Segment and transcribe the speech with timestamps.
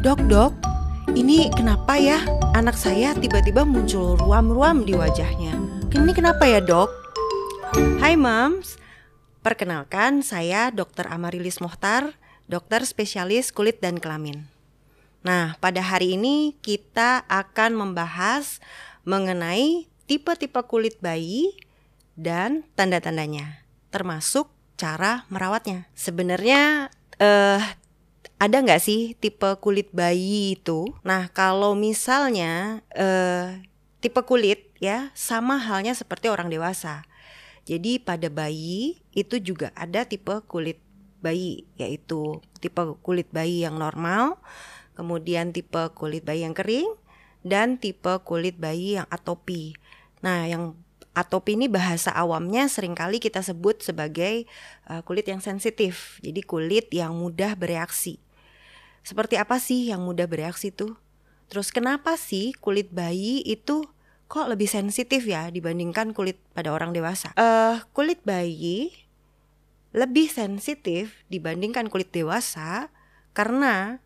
[0.00, 0.56] Dok, dok,
[1.12, 2.24] ini kenapa ya
[2.56, 5.52] anak saya tiba-tiba muncul ruam-ruam di wajahnya?
[5.92, 6.88] Ini kenapa ya dok?
[8.00, 8.80] Hai moms,
[9.44, 11.04] perkenalkan saya Dr.
[11.04, 12.16] Amarilis Mohtar,
[12.48, 14.48] dokter spesialis kulit dan kelamin.
[15.20, 18.56] Nah, pada hari ini kita akan membahas
[19.04, 21.52] mengenai tipe-tipe kulit bayi
[22.16, 24.48] dan tanda-tandanya, termasuk
[24.80, 25.92] cara merawatnya.
[25.92, 26.88] Sebenarnya
[27.20, 27.60] eh
[28.40, 30.88] ada nggak sih tipe kulit bayi itu?
[31.04, 33.60] Nah, kalau misalnya eh,
[34.00, 37.04] tipe kulit ya sama halnya seperti orang dewasa.
[37.68, 40.80] Jadi pada bayi itu juga ada tipe kulit
[41.20, 44.40] bayi, yaitu tipe kulit bayi yang normal,
[44.96, 46.88] kemudian tipe kulit bayi yang kering,
[47.44, 49.76] dan tipe kulit bayi yang atopi.
[50.24, 50.80] Nah, yang
[51.12, 54.48] atopi ini bahasa awamnya sering kali kita sebut sebagai
[54.88, 56.16] uh, kulit yang sensitif.
[56.24, 58.16] Jadi kulit yang mudah bereaksi.
[59.02, 60.96] Seperti apa sih yang mudah bereaksi tuh?
[61.50, 63.82] Terus kenapa sih kulit bayi itu
[64.30, 67.34] kok lebih sensitif ya dibandingkan kulit pada orang dewasa?
[67.34, 68.94] Uh, kulit bayi
[69.90, 72.94] lebih sensitif dibandingkan kulit dewasa
[73.34, 73.98] karena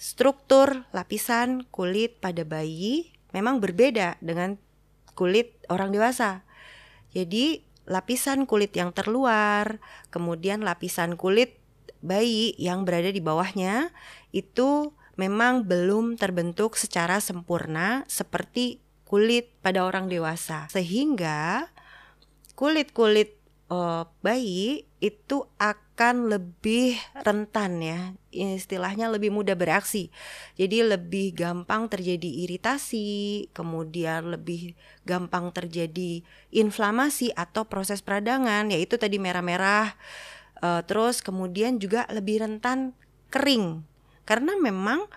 [0.00, 4.56] struktur lapisan kulit pada bayi memang berbeda dengan
[5.12, 6.48] kulit orang dewasa.
[7.12, 11.59] Jadi lapisan kulit yang terluar, kemudian lapisan kulit
[12.00, 13.92] bayi yang berada di bawahnya
[14.32, 20.70] itu memang belum terbentuk secara sempurna seperti kulit pada orang dewasa.
[20.72, 21.68] Sehingga
[22.56, 28.00] kulit-kulit uh, bayi itu akan lebih rentan ya,
[28.32, 30.12] istilahnya lebih mudah bereaksi.
[30.60, 34.76] Jadi lebih gampang terjadi iritasi, kemudian lebih
[35.08, 36.20] gampang terjadi
[36.52, 39.96] inflamasi atau proses peradangan, yaitu tadi merah-merah
[40.60, 42.92] Uh, terus kemudian juga lebih rentan
[43.32, 43.80] kering
[44.28, 45.08] karena memang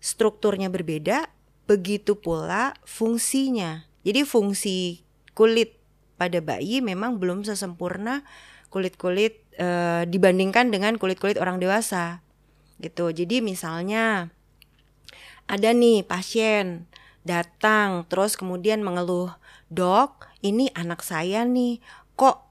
[0.00, 1.28] strukturnya berbeda,
[1.68, 3.84] begitu pula fungsinya.
[4.06, 5.02] Jadi fungsi
[5.36, 5.76] kulit
[6.16, 8.24] pada bayi memang belum sesempurna
[8.72, 12.24] kulit-kulit uh, dibandingkan dengan kulit-kulit orang dewasa.
[12.80, 13.12] Gitu.
[13.12, 14.30] Jadi misalnya
[15.46, 16.90] ada nih pasien
[17.26, 19.34] datang terus kemudian mengeluh,
[19.70, 21.82] "Dok, ini anak saya nih
[22.14, 22.45] kok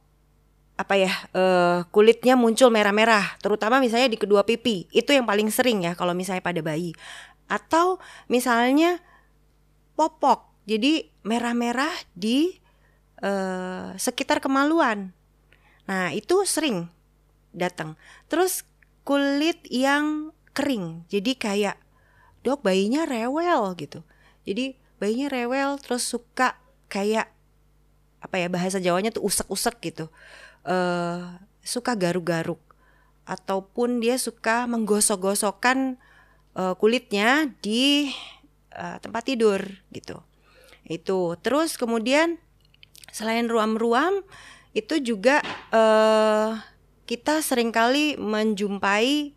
[0.76, 4.92] apa ya uh, kulitnya muncul merah-merah terutama misalnya di kedua pipi.
[4.92, 6.92] Itu yang paling sering ya kalau misalnya pada bayi.
[7.48, 9.00] Atau misalnya
[9.96, 12.60] popok jadi merah-merah di
[13.24, 15.16] uh, sekitar kemaluan.
[15.88, 16.92] Nah itu sering
[17.56, 17.96] datang.
[18.28, 18.68] Terus
[19.08, 21.78] kulit yang kering jadi kayak
[22.44, 24.04] dok bayinya rewel gitu.
[24.44, 26.60] Jadi bayinya rewel terus suka
[26.92, 27.32] kayak
[28.20, 30.12] apa ya bahasa Jawanya tuh usek-usek gitu
[30.66, 32.62] uh, suka garuk-garuk
[33.26, 35.98] ataupun dia suka menggosok-gosokkan
[36.54, 38.14] uh, kulitnya di
[38.74, 40.22] uh, tempat tidur gitu.
[40.86, 41.34] Itu.
[41.42, 42.38] Terus kemudian
[43.10, 44.22] selain ruam-ruam
[44.78, 45.42] itu juga
[45.74, 46.60] uh,
[47.10, 49.34] kita sering kali menjumpai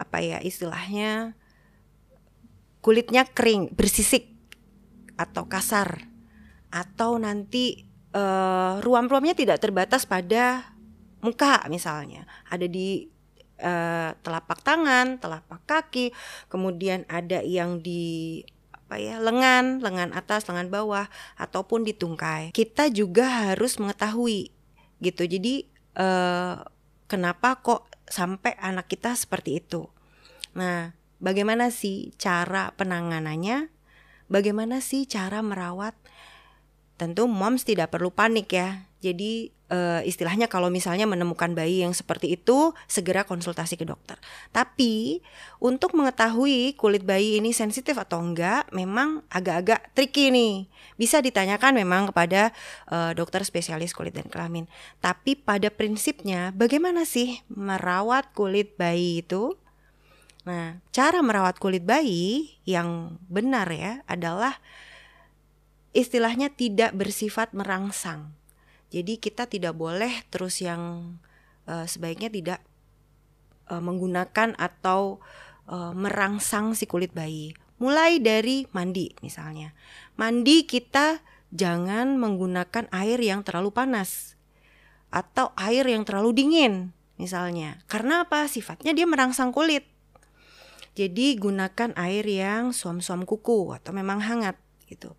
[0.00, 1.36] apa ya istilahnya
[2.80, 4.32] kulitnya kering, bersisik
[5.20, 6.08] atau kasar
[6.72, 10.74] atau nanti uh, ruam-ruamnya tidak terbatas pada
[11.20, 13.06] muka misalnya, ada di
[13.60, 16.16] uh, telapak tangan, telapak kaki,
[16.48, 18.40] kemudian ada yang di
[18.90, 21.06] apa ya lengan, lengan atas, lengan bawah,
[21.38, 22.50] ataupun di tungkai.
[22.50, 24.50] Kita juga harus mengetahui
[24.98, 25.22] gitu.
[25.28, 26.58] Jadi uh,
[27.06, 29.86] kenapa kok sampai anak kita seperti itu?
[30.58, 30.90] Nah,
[31.22, 33.70] bagaimana sih cara penanganannya?
[34.30, 35.94] Bagaimana sih cara merawat
[37.00, 38.84] tentu moms tidak perlu panik ya.
[39.00, 44.20] Jadi uh, istilahnya kalau misalnya menemukan bayi yang seperti itu segera konsultasi ke dokter.
[44.52, 45.24] Tapi
[45.56, 50.68] untuk mengetahui kulit bayi ini sensitif atau enggak memang agak-agak tricky nih.
[51.00, 52.52] Bisa ditanyakan memang kepada
[52.92, 54.68] uh, dokter spesialis kulit dan kelamin.
[55.00, 59.56] Tapi pada prinsipnya bagaimana sih merawat kulit bayi itu?
[60.44, 64.60] Nah, cara merawat kulit bayi yang benar ya adalah
[65.90, 68.34] istilahnya tidak bersifat merangsang.
[68.90, 71.14] Jadi kita tidak boleh terus yang
[71.70, 72.60] uh, sebaiknya tidak
[73.70, 75.22] uh, menggunakan atau
[75.70, 77.54] uh, merangsang si kulit bayi.
[77.80, 79.72] Mulai dari mandi misalnya.
[80.18, 84.38] Mandi kita jangan menggunakan air yang terlalu panas
[85.10, 87.82] atau air yang terlalu dingin misalnya.
[87.90, 88.46] Karena apa?
[88.46, 89.86] Sifatnya dia merangsang kulit.
[90.98, 94.58] Jadi gunakan air yang suam-suam kuku atau memang hangat
[94.90, 95.14] gitu.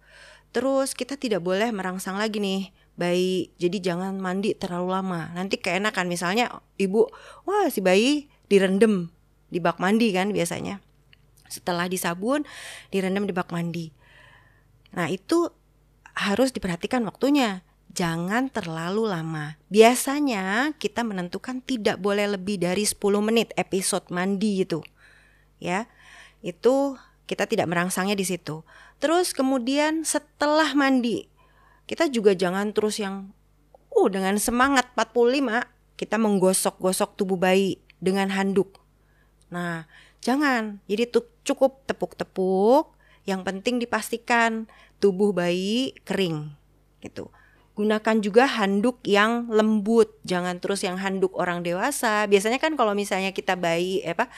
[0.52, 3.52] Terus kita tidak boleh merangsang lagi nih bayi.
[3.56, 5.32] Jadi jangan mandi terlalu lama.
[5.32, 7.08] Nanti keenakan misalnya ibu,
[7.48, 9.08] wah si bayi direndam
[9.48, 10.84] di bak mandi kan biasanya.
[11.48, 12.48] Setelah disabun,
[12.92, 13.92] direndam di bak mandi.
[14.96, 15.52] Nah, itu
[16.16, 17.64] harus diperhatikan waktunya.
[17.92, 19.60] Jangan terlalu lama.
[19.68, 24.80] Biasanya kita menentukan tidak boleh lebih dari 10 menit episode mandi itu.
[25.60, 25.92] Ya.
[26.40, 26.96] Itu
[27.28, 28.64] kita tidak merangsangnya di situ.
[29.02, 31.26] Terus kemudian setelah mandi,
[31.90, 33.34] kita juga jangan terus yang
[33.92, 35.66] uh dengan semangat 45
[35.98, 38.82] kita menggosok-gosok tubuh bayi dengan handuk.
[39.50, 39.86] Nah,
[40.22, 40.82] jangan.
[40.86, 41.10] Jadi
[41.46, 42.94] cukup tepuk-tepuk,
[43.26, 44.66] yang penting dipastikan
[44.98, 46.54] tubuh bayi kering
[47.02, 47.30] gitu.
[47.78, 52.26] Gunakan juga handuk yang lembut, jangan terus yang handuk orang dewasa.
[52.30, 54.30] Biasanya kan kalau misalnya kita bayi, eh, apa,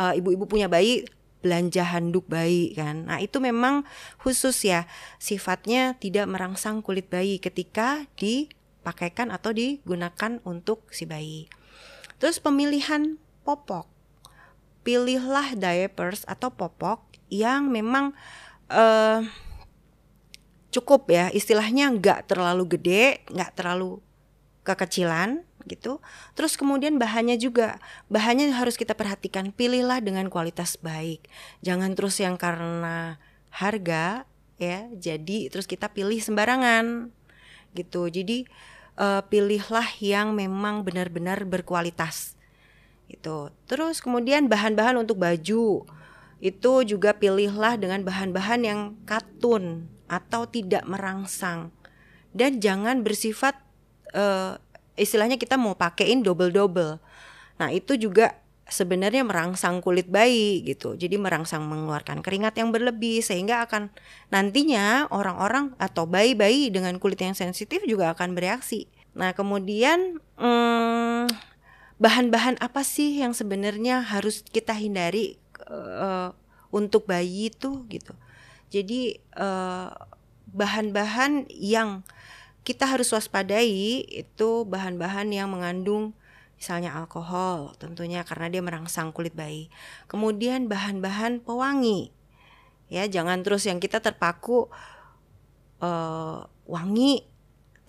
[0.00, 1.06] uh, ibu-ibu punya bayi
[1.40, 3.06] belanja handuk bayi kan.
[3.06, 3.86] Nah, itu memang
[4.18, 4.90] khusus ya,
[5.22, 11.46] sifatnya tidak merangsang kulit bayi ketika dipakaikan atau digunakan untuk si bayi.
[12.18, 13.86] Terus pemilihan popok.
[14.82, 18.16] Pilihlah diapers atau popok yang memang
[18.72, 19.20] uh,
[20.68, 24.04] cukup ya istilahnya nggak terlalu gede nggak terlalu
[24.64, 25.98] kekecilan gitu.
[26.38, 27.82] Terus kemudian bahannya juga.
[28.06, 29.50] Bahannya harus kita perhatikan.
[29.50, 31.26] Pilihlah dengan kualitas baik.
[31.64, 33.18] Jangan terus yang karena
[33.50, 34.28] harga
[34.60, 34.86] ya.
[34.94, 37.10] Jadi terus kita pilih sembarangan
[37.74, 38.06] gitu.
[38.06, 38.46] Jadi
[39.00, 42.38] uh, pilihlah yang memang benar-benar berkualitas
[43.08, 45.88] itu terus kemudian bahan-bahan untuk baju.
[46.38, 51.74] Itu juga pilihlah dengan bahan-bahan yang katun atau tidak merangsang.
[52.30, 53.58] Dan jangan bersifat
[54.14, 54.62] uh,
[54.98, 56.98] istilahnya kita mau pakein double-double.
[57.58, 60.94] Nah, itu juga sebenarnya merangsang kulit bayi gitu.
[60.94, 63.88] Jadi merangsang mengeluarkan keringat yang berlebih sehingga akan
[64.28, 68.90] nantinya orang-orang atau bayi-bayi dengan kulit yang sensitif juga akan bereaksi.
[69.16, 71.26] Nah, kemudian hmm,
[71.96, 76.30] bahan-bahan apa sih yang sebenarnya harus kita hindari uh,
[76.70, 78.12] untuk bayi itu gitu.
[78.68, 79.90] Jadi eh,
[80.52, 82.04] bahan-bahan yang
[82.68, 86.12] kita harus waspadai itu bahan-bahan yang mengandung
[86.60, 89.72] misalnya alkohol tentunya karena dia merangsang kulit bayi.
[90.04, 92.12] Kemudian bahan-bahan pewangi.
[92.92, 94.68] Ya, jangan terus yang kita terpaku
[95.80, 97.24] uh, wangi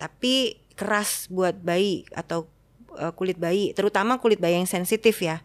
[0.00, 2.48] tapi keras buat bayi atau
[2.96, 5.44] uh, kulit bayi, terutama kulit bayi yang sensitif ya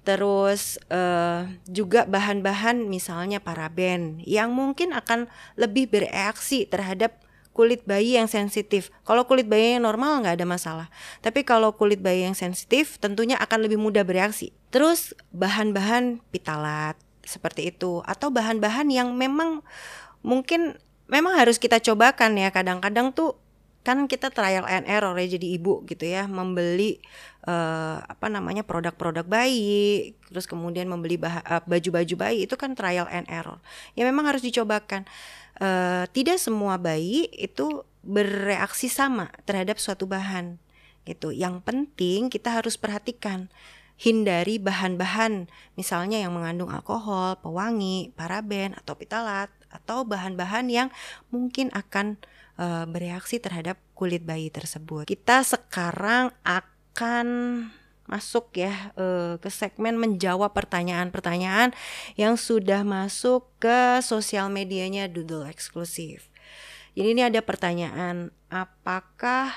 [0.00, 5.28] terus uh, juga bahan-bahan misalnya paraben yang mungkin akan
[5.60, 7.20] lebih bereaksi terhadap
[7.50, 8.94] kulit bayi yang sensitif.
[9.02, 10.86] Kalau kulit bayi yang normal nggak ada masalah,
[11.20, 14.54] tapi kalau kulit bayi yang sensitif tentunya akan lebih mudah bereaksi.
[14.70, 16.94] Terus bahan-bahan pitalat
[17.26, 19.62] seperti itu atau bahan-bahan yang memang
[20.22, 20.78] mungkin
[21.10, 22.54] memang harus kita cobakan ya.
[22.54, 23.36] Kadang-kadang tuh
[23.80, 27.00] kan kita trial and error ya jadi ibu gitu ya membeli
[27.46, 33.28] uh, apa namanya produk-produk bayi terus kemudian membeli uh, baju-baju bayi itu kan trial and
[33.30, 33.60] error.
[33.96, 35.08] Ya memang harus dicobakan.
[35.60, 40.56] Uh, tidak semua bayi itu bereaksi sama terhadap suatu bahan
[41.04, 41.32] gitu.
[41.32, 43.52] Yang penting kita harus perhatikan
[44.00, 50.88] hindari bahan-bahan misalnya yang mengandung alkohol pewangi paraben atau pitalat atau bahan-bahan yang
[51.28, 52.16] mungkin akan
[52.56, 55.04] uh, bereaksi terhadap kulit bayi tersebut.
[55.04, 56.79] Kita sekarang akan
[58.10, 61.70] masuk ya uh, ke segmen menjawab pertanyaan-pertanyaan
[62.18, 66.26] yang sudah masuk ke sosial medianya Doodle eksklusif.
[66.98, 69.54] Jadi ini ada pertanyaan, apakah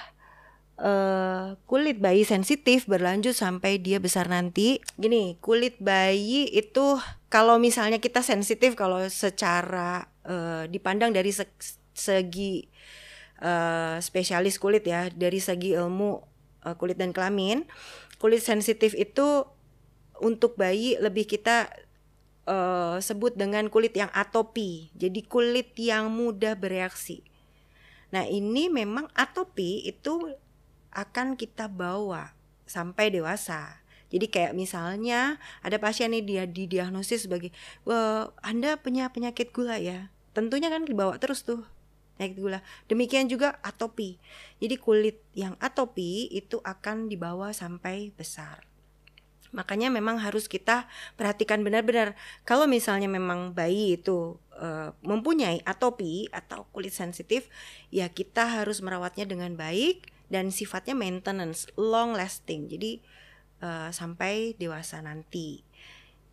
[0.77, 4.77] uh, kulit bayi sensitif berlanjut sampai dia besar nanti?
[5.01, 7.01] Gini, kulit bayi itu
[7.33, 11.33] kalau misalnya kita sensitif kalau secara uh, dipandang dari
[11.93, 12.69] segi
[13.99, 16.32] spesialis kulit ya dari segi ilmu
[16.63, 17.67] uh, kulit dan kelamin.
[18.17, 19.47] Kulit sensitif itu
[20.23, 21.67] untuk bayi lebih kita
[22.47, 24.91] uh, sebut dengan kulit yang atopi.
[24.95, 27.23] Jadi kulit yang mudah bereaksi.
[28.15, 30.31] Nah ini memang atopi itu
[30.93, 32.37] akan kita bawa
[32.69, 33.81] sampai dewasa.
[34.13, 37.49] Jadi kayak misalnya ada pasien nih dia didiagnosis sebagai
[38.45, 40.13] Anda punya penyakit gula ya.
[40.37, 41.65] Tentunya kan dibawa terus tuh
[42.17, 42.59] penyakit gula.
[42.87, 44.21] Demikian juga atopi.
[44.61, 48.63] Jadi kulit yang atopi itu akan dibawa sampai besar.
[49.53, 56.65] Makanya memang harus kita perhatikan benar-benar kalau misalnya memang bayi itu uh, mempunyai atopi atau
[56.73, 57.53] kulit sensitif,
[57.93, 62.65] ya kita harus merawatnya dengan baik dan sifatnya maintenance, long lasting.
[62.65, 63.05] Jadi
[63.61, 65.61] uh, sampai dewasa nanti.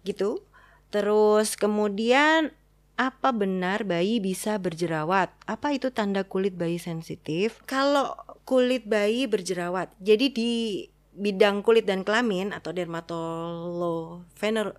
[0.01, 0.41] Gitu.
[0.89, 2.57] Terus kemudian
[3.01, 5.33] apa benar bayi bisa berjerawat?
[5.49, 7.65] Apa itu tanda kulit bayi sensitif?
[7.65, 8.13] Kalau
[8.45, 10.85] kulit bayi berjerawat, jadi di
[11.17, 14.23] bidang kulit dan kelamin atau dermatolo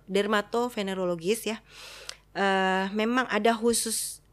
[0.08, 1.60] dermatovenerologis ya
[2.34, 4.24] uh, memang ada khusus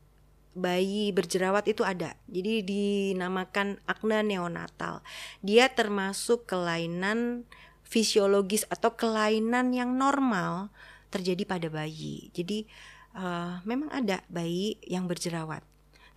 [0.55, 2.17] bayi berjerawat itu ada.
[2.27, 5.05] Jadi dinamakan akne neonatal.
[5.45, 7.47] Dia termasuk kelainan
[7.85, 10.73] fisiologis atau kelainan yang normal
[11.09, 12.29] terjadi pada bayi.
[12.33, 12.69] Jadi
[13.15, 15.63] uh, memang ada bayi yang berjerawat.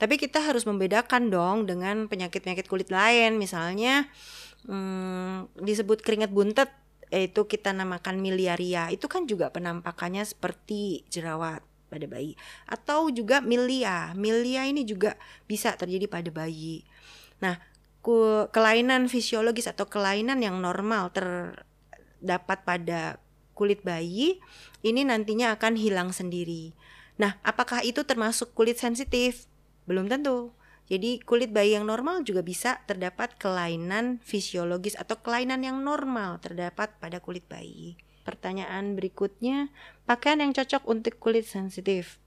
[0.03, 3.39] Tapi kita harus membedakan dong dengan penyakit-penyakit kulit lain.
[3.39, 4.11] Misalnya
[4.67, 6.75] hmm, disebut keringat buntet
[7.13, 8.91] yaitu kita namakan miliaria.
[8.91, 12.35] Itu kan juga penampakannya seperti jerawat pada bayi
[12.67, 14.11] atau juga milia.
[14.19, 15.15] Milia ini juga
[15.47, 16.83] bisa terjadi pada bayi.
[17.39, 17.63] Nah,
[18.51, 23.22] kelainan fisiologis atau kelainan yang normal terdapat pada
[23.52, 24.40] kulit bayi
[24.82, 26.75] ini nantinya akan hilang sendiri.
[27.21, 29.47] Nah, apakah itu termasuk kulit sensitif?
[29.87, 30.50] Belum tentu.
[30.90, 36.92] Jadi kulit bayi yang normal juga bisa terdapat kelainan fisiologis atau kelainan yang normal terdapat
[36.99, 37.97] pada kulit bayi.
[38.23, 39.71] Pertanyaan berikutnya,
[40.06, 42.23] pakaian yang cocok untuk kulit sensitif.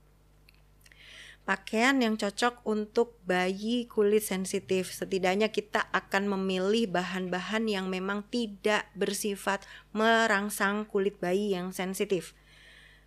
[1.45, 4.89] Pakaian yang cocok untuk bayi kulit sensitif.
[4.89, 9.61] Setidaknya kita akan memilih bahan-bahan yang memang tidak bersifat
[9.93, 12.33] merangsang kulit bayi yang sensitif.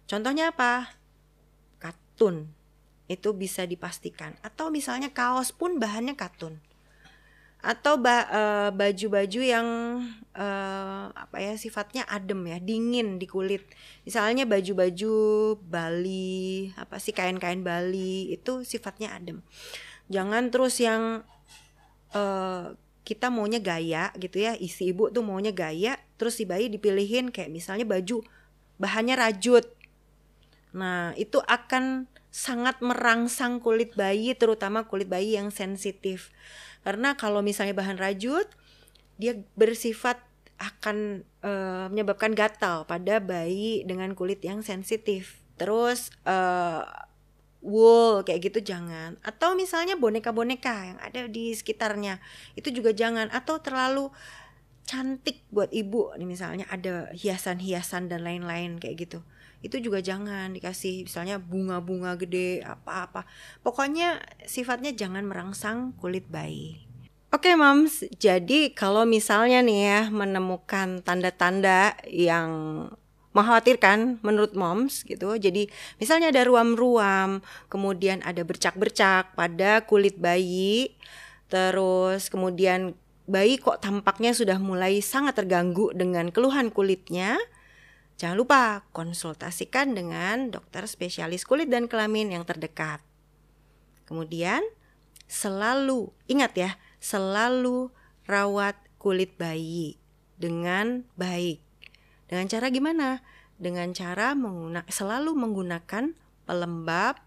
[0.07, 0.95] Contohnya apa?
[1.83, 2.54] Katun.
[3.11, 4.38] Itu bisa dipastikan.
[4.47, 6.62] Atau misalnya kaos pun bahannya katun
[7.59, 9.67] atau eh, baju-baju yang
[10.38, 13.67] uh, apa ya sifatnya adem ya dingin di kulit.
[14.07, 15.15] Misalnya baju-baju
[15.59, 19.43] Bali apa sih kain-kain Bali itu sifatnya adem.
[20.07, 21.27] Jangan terus yang
[22.15, 22.73] uh,
[23.03, 27.50] kita maunya gaya gitu ya isi ibu tuh maunya gaya terus si bayi dipilihin kayak
[27.50, 28.23] misalnya baju
[28.79, 29.67] bahannya rajut.
[30.79, 36.31] Nah itu akan sangat merangsang kulit bayi terutama kulit bayi yang sensitif
[36.87, 38.47] karena kalau misalnya bahan rajut,
[39.18, 40.23] dia bersifat
[40.58, 45.38] akan uh, menyebabkan gatal pada bayi dengan kulit yang sensitif.
[45.58, 46.82] Terus uh,
[47.62, 49.18] wool kayak gitu jangan.
[49.23, 52.18] Atau misalnya boneka-boneka yang ada di sekitarnya
[52.58, 53.30] itu juga jangan.
[53.30, 54.11] Atau terlalu
[54.88, 56.16] cantik buat ibu.
[56.16, 59.21] Nih misalnya ada hiasan-hiasan dan lain-lain kayak gitu.
[59.61, 63.28] Itu juga jangan dikasih misalnya bunga-bunga gede apa-apa.
[63.61, 66.88] Pokoknya sifatnya jangan merangsang kulit bayi.
[67.28, 72.49] Oke okay, moms, jadi kalau misalnya nih ya menemukan tanda-tanda yang
[73.37, 75.37] mengkhawatirkan menurut moms gitu.
[75.37, 75.68] Jadi
[76.00, 80.97] misalnya ada ruam-ruam, kemudian ada bercak-bercak pada kulit bayi,
[81.52, 82.97] terus kemudian
[83.28, 87.37] bayi kok tampaknya sudah mulai sangat terganggu dengan keluhan kulitnya,
[88.18, 92.99] Jangan lupa konsultasikan dengan dokter spesialis kulit dan kelamin yang terdekat.
[94.11, 94.58] Kemudian
[95.30, 97.94] selalu ingat ya, selalu
[98.26, 100.02] rawat kulit bayi
[100.35, 101.62] dengan baik.
[102.26, 103.23] Dengan cara gimana?
[103.54, 107.23] Dengan cara menggunakan selalu menggunakan pelembab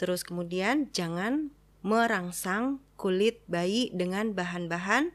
[0.00, 1.52] terus kemudian jangan
[1.84, 5.12] merangsang kulit bayi dengan bahan-bahan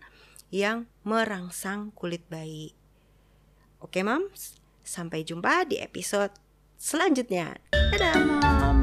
[0.54, 2.74] yang merangsang kulit bayi.
[3.84, 4.58] Oke, Moms?
[4.82, 6.32] Sampai jumpa di episode
[6.80, 7.60] selanjutnya.
[7.72, 8.78] Dadah, Mom.